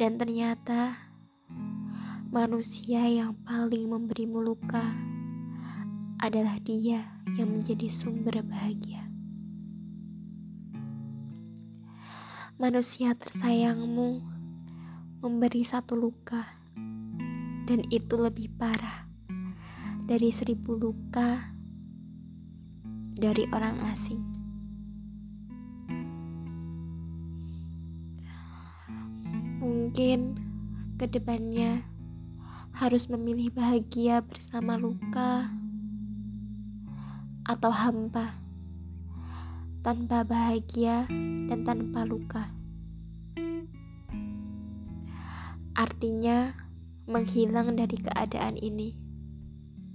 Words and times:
Dan 0.00 0.16
ternyata 0.16 0.96
manusia 2.32 3.04
yang 3.04 3.36
paling 3.44 3.84
memberimu 3.84 4.40
luka 4.40 4.96
adalah 6.16 6.56
dia 6.56 7.20
yang 7.36 7.60
menjadi 7.60 7.92
sumber 7.92 8.40
bahagia. 8.40 9.04
Manusia 12.56 13.12
tersayangmu 13.12 14.24
memberi 15.20 15.68
satu 15.68 15.92
luka, 16.00 16.48
dan 17.68 17.84
itu 17.92 18.16
lebih 18.16 18.48
parah 18.56 19.04
dari 20.08 20.32
seribu 20.32 20.80
luka 20.80 21.52
dari 23.20 23.44
orang 23.52 23.84
asing. 23.92 24.29
Mungkin 29.90 30.38
ke 31.02 31.10
depannya 31.10 31.82
harus 32.78 33.10
memilih 33.10 33.50
bahagia 33.50 34.22
bersama 34.22 34.78
luka 34.78 35.50
atau 37.42 37.74
hampa 37.74 38.38
tanpa 39.82 40.22
bahagia 40.22 41.10
dan 41.50 41.66
tanpa 41.66 42.06
luka. 42.06 42.54
Artinya 45.74 46.54
menghilang 47.10 47.74
dari 47.74 47.98
keadaan 47.98 48.62
ini 48.62 48.94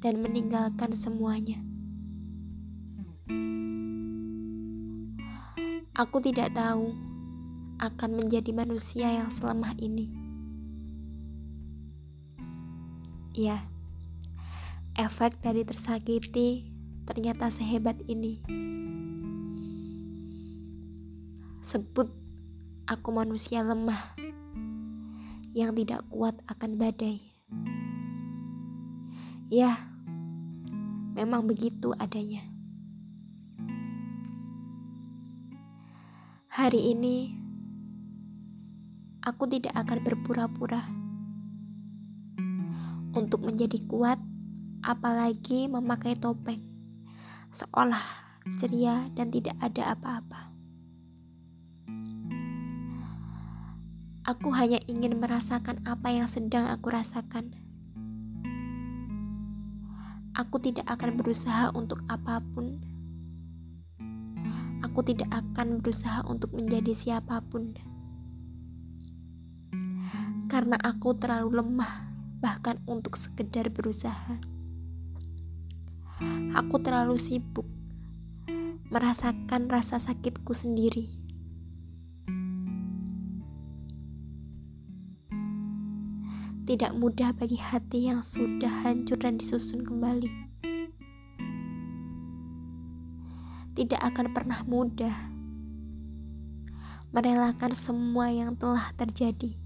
dan 0.03 0.19
meninggalkan 0.19 0.91
semuanya. 0.91 1.63
Aku 5.95 6.19
tidak 6.19 6.51
tahu 6.51 7.14
akan 7.79 8.23
menjadi 8.23 8.55
manusia 8.55 9.11
yang 9.11 9.27
selemah 9.27 9.75
ini. 9.79 10.07
Ya, 13.35 13.67
efek 14.95 15.43
dari 15.43 15.67
tersakiti 15.67 16.71
ternyata 17.03 17.51
sehebat 17.51 17.99
ini. 18.07 18.39
Sebut 21.59 22.07
aku 22.87 23.09
manusia 23.11 23.59
lemah 23.59 24.15
yang 25.51 25.75
tidak 25.75 26.05
kuat 26.07 26.39
akan 26.47 26.79
badai. 26.79 27.19
Ya, 29.51 29.91
memang 31.11 31.43
begitu 31.43 31.91
adanya. 31.99 32.43
Hari 36.55 36.95
ini 36.95 37.44
aku 39.25 39.49
tidak 39.49 39.73
akan 39.73 40.05
berpura-pura 40.05 40.85
untuk 43.17 43.41
menjadi 43.41 43.81
kuat, 43.89 44.21
apalagi 44.85 45.65
memakai 45.65 46.13
topeng, 46.13 46.61
seolah 47.49 48.05
ceria 48.61 49.09
dan 49.17 49.33
tidak 49.33 49.57
ada 49.57 49.97
apa-apa. 49.97 50.53
Aku 54.29 54.53
hanya 54.53 54.77
ingin 54.85 55.17
merasakan 55.17 55.81
apa 55.89 56.13
yang 56.13 56.29
sedang 56.29 56.69
aku 56.69 56.93
rasakan. 56.93 57.57
Aku 60.37 60.61
tidak 60.61 60.85
akan 60.85 61.17
berusaha 61.17 61.73
untuk 61.73 62.01
apa 62.09 62.41
pun. 62.53 62.77
Aku 64.85 65.01
tidak 65.01 65.33
akan 65.33 65.81
berusaha 65.81 66.21
untuk 66.29 66.53
menjadi 66.53 66.93
siapa 66.93 67.41
pun 67.41 67.73
karena 70.55 70.79
aku 70.79 71.11
terlalu 71.19 71.59
lemah 71.59 72.07
bahkan 72.39 72.79
untuk 72.87 73.19
sekedar 73.19 73.67
berusaha. 73.75 74.39
Aku 76.55 76.79
terlalu 76.79 77.19
sibuk 77.19 77.67
merasakan 78.87 79.67
rasa 79.67 79.99
sakitku 79.99 80.55
sendiri. 80.55 81.11
Tidak 86.63 86.95
mudah 86.95 87.35
bagi 87.35 87.59
hati 87.59 88.07
yang 88.07 88.23
sudah 88.23 88.87
hancur 88.87 89.19
dan 89.19 89.35
disusun 89.35 89.83
kembali. 89.83 90.31
Tidak 93.75 93.99
akan 93.99 94.31
pernah 94.31 94.63
mudah 94.63 95.35
merelakan 97.11 97.75
semua 97.75 98.31
yang 98.31 98.55
telah 98.55 98.95
terjadi 98.95 99.64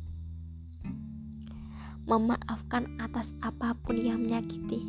memaafkan 2.09 2.97
atas 2.97 3.29
apa 3.45 3.77
pun 3.85 3.93
yang 3.93 4.25
menyakiti. 4.25 4.81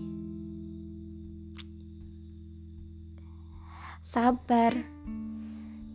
Sabar, 4.00 4.72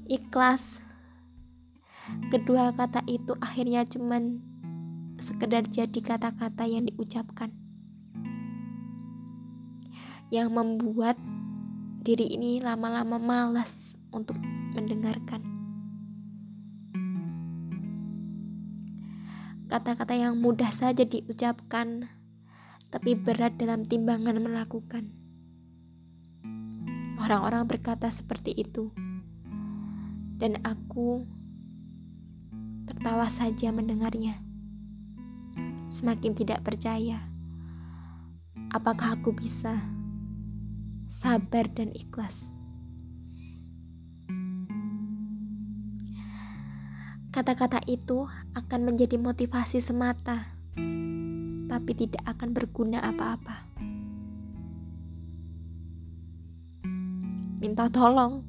ikhlas. 0.06 0.85
Kedua 2.30 2.69
kata 2.78 3.02
itu 3.09 3.34
akhirnya 3.41 3.90
cuman 3.90 4.38
sekedar 5.18 5.66
jadi 5.66 5.97
kata-kata 5.97 6.69
yang 6.69 6.85
diucapkan. 6.85 7.50
Yang 10.30 10.50
membuat 10.53 11.18
diri 12.06 12.30
ini 12.38 12.62
lama-lama 12.62 13.18
malas 13.18 13.97
untuk 14.14 14.38
mendengarkan. 14.78 15.54
Kata-kata 19.66 20.14
yang 20.14 20.38
mudah 20.38 20.70
saja 20.70 21.02
diucapkan, 21.02 22.06
tapi 22.94 23.18
berat 23.18 23.58
dalam 23.58 23.81
timbangan 23.81 24.38
melakukan. 24.38 25.09
Orang-orang 27.18 27.66
berkata 27.66 28.14
seperti 28.14 28.53
itu, 28.53 28.94
dan 30.38 30.62
aku 30.62 31.26
tertawa 32.86 33.26
saja 33.26 33.74
mendengarnya. 33.74 34.38
Semakin 35.90 36.38
tidak 36.38 36.62
percaya, 36.62 37.26
apakah 38.70 39.18
aku 39.18 39.34
bisa 39.34 39.82
sabar 41.09 41.66
dan 41.74 41.90
ikhlas. 41.97 42.54
Kata-kata 47.35 47.84
itu 47.84 48.31
akan 48.56 48.88
menjadi 48.88 49.19
motivasi 49.19 49.84
semata, 49.84 50.56
tapi 51.68 51.91
tidak 51.91 52.23
akan 52.23 52.56
berguna 52.56 53.03
apa-apa. 53.03 53.68
Minta 57.59 57.91
tolong 57.91 58.40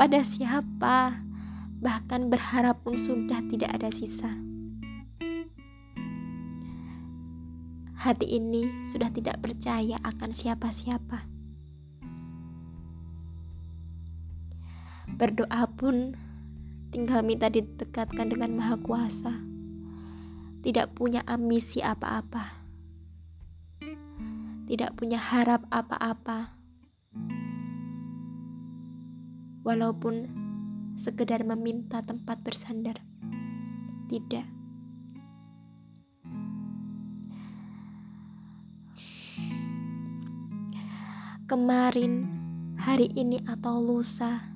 pada 0.00 0.24
siapa, 0.24 1.20
bahkan 1.76 2.32
berharap 2.32 2.80
pun 2.80 2.96
sudah 2.96 3.44
tidak 3.52 3.68
ada 3.68 3.92
sisa. 3.92 4.32
Hati 8.00 8.32
ini 8.32 8.64
sudah 8.88 9.12
tidak 9.12 9.44
percaya 9.44 10.00
akan 10.00 10.32
siapa-siapa. 10.32 11.28
Berdoa 15.20 15.68
pun 15.76 16.16
tinggal 16.96 17.20
minta 17.20 17.52
didekatkan 17.52 18.32
dengan 18.32 18.56
Maha 18.56 18.80
Kuasa. 18.80 19.36
Tidak 20.64 20.96
punya 20.96 21.20
ambisi 21.28 21.84
apa-apa. 21.84 22.64
Tidak 24.64 24.96
punya 24.96 25.20
harap 25.20 25.68
apa-apa. 25.68 26.56
Walaupun 29.60 30.24
sekedar 30.96 31.44
meminta 31.44 32.00
tempat 32.00 32.40
bersandar. 32.40 33.04
Tidak. 34.08 34.48
Kemarin, 41.44 42.24
hari 42.80 43.12
ini 43.12 43.44
atau 43.44 43.84
lusa, 43.84 44.55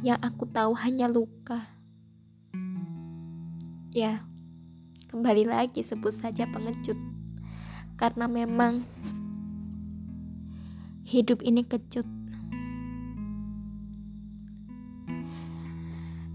yang 0.00 0.16
aku 0.24 0.48
tahu 0.48 0.72
hanya 0.80 1.12
luka. 1.12 1.68
Ya, 3.92 4.24
kembali 5.12 5.44
lagi 5.44 5.84
sebut 5.84 6.16
saja 6.16 6.48
pengecut, 6.48 6.96
karena 8.00 8.24
memang 8.24 8.88
hidup 11.04 11.44
ini 11.44 11.60
kecut. 11.68 12.08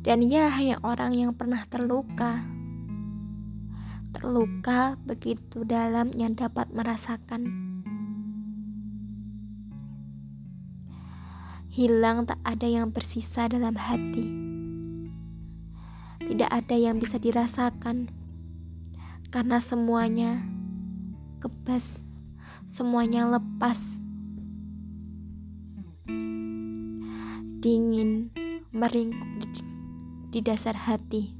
Dan 0.05 0.21
ya, 0.21 0.53
hanya 0.53 0.77
orang 0.85 1.17
yang 1.17 1.33
pernah 1.33 1.65
terluka, 1.65 2.45
terluka 4.13 4.93
begitu 5.01 5.65
dalam 5.65 6.13
yang 6.13 6.37
dapat 6.37 6.69
merasakan 6.69 7.73
hilang 11.75 12.23
tak 12.23 12.39
ada 12.47 12.71
yang 12.71 12.95
bersisa 12.95 13.51
dalam 13.51 13.75
hati. 13.75 14.23
tidak 16.23 16.47
ada 16.47 16.71
yang 16.79 17.03
bisa 17.03 17.19
dirasakan 17.19 18.07
karena 19.27 19.59
semuanya 19.59 20.39
kebas, 21.43 21.99
semuanya 22.71 23.27
lepas, 23.27 23.75
dingin, 27.59 28.31
meringkuk 28.71 29.51
di, 30.31 30.39
dasar 30.39 30.79
hati. 30.79 31.35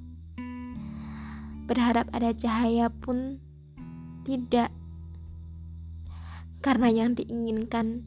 Berharap 1.63 2.11
ada 2.11 2.35
cahaya 2.35 2.91
pun 2.91 3.39
tidak, 4.27 4.67
karena 6.59 6.91
yang 6.91 7.15
diinginkan 7.15 8.03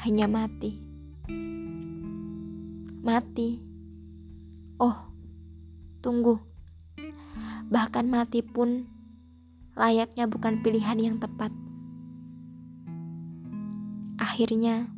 hanya 0.00 0.24
mati. 0.24 0.80
Mati. 3.06 3.62
Oh, 4.82 5.14
tunggu. 6.02 6.42
Bahkan 7.70 8.02
mati 8.10 8.42
pun 8.42 8.90
layaknya 9.78 10.26
bukan 10.26 10.58
pilihan 10.58 10.98
yang 10.98 11.16
tepat. 11.22 11.54
Akhirnya, 14.18 14.90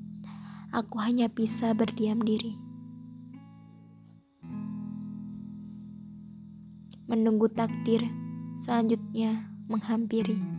aku 0.73 0.97
hanya 1.05 1.29
bisa 1.29 1.77
berdiam 1.77 2.25
diri. 2.25 2.57
Menunggu 7.13 7.53
takdir 7.53 8.09
selanjutnya 8.65 9.53
menghampiri. 9.69 10.58